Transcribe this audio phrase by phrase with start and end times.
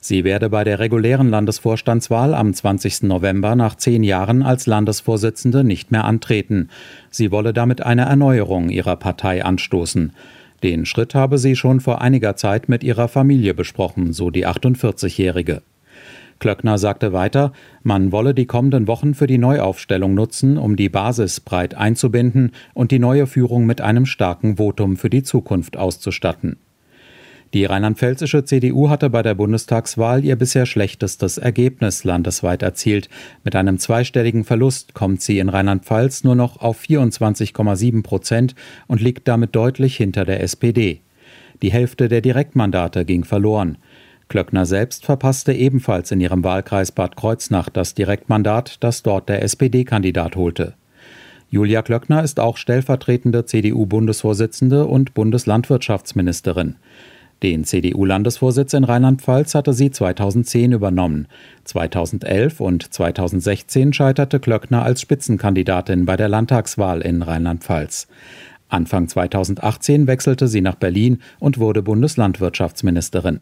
[0.00, 3.02] Sie werde bei der regulären Landesvorstandswahl am 20.
[3.02, 6.70] November nach zehn Jahren als Landesvorsitzende nicht mehr antreten.
[7.10, 10.12] Sie wolle damit eine Erneuerung ihrer Partei anstoßen.
[10.62, 15.62] Den Schritt habe sie schon vor einiger Zeit mit ihrer Familie besprochen, so die 48-Jährige.
[16.38, 17.52] Klöckner sagte weiter,
[17.82, 22.92] man wolle die kommenden Wochen für die Neuaufstellung nutzen, um die Basis breit einzubinden und
[22.92, 26.56] die neue Führung mit einem starken Votum für die Zukunft auszustatten.
[27.54, 33.08] Die rheinland-pfälzische CDU hatte bei der Bundestagswahl ihr bisher schlechtestes Ergebnis landesweit erzielt.
[33.42, 38.54] Mit einem zweistelligen Verlust kommt sie in Rheinland-Pfalz nur noch auf 24,7 Prozent
[38.86, 41.00] und liegt damit deutlich hinter der SPD.
[41.62, 43.78] Die Hälfte der Direktmandate ging verloren.
[44.28, 50.36] Klöckner selbst verpasste ebenfalls in ihrem Wahlkreis Bad Kreuznach das Direktmandat, das dort der SPD-Kandidat
[50.36, 50.74] holte.
[51.50, 56.76] Julia Klöckner ist auch stellvertretende CDU-Bundesvorsitzende und Bundeslandwirtschaftsministerin.
[57.42, 61.28] Den CDU-Landesvorsitz in Rheinland-Pfalz hatte sie 2010 übernommen.
[61.64, 68.08] 2011 und 2016 scheiterte Klöckner als Spitzenkandidatin bei der Landtagswahl in Rheinland-Pfalz.
[68.68, 73.40] Anfang 2018 wechselte sie nach Berlin und wurde Bundeslandwirtschaftsministerin.